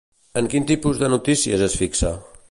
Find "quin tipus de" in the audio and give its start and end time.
0.53-1.11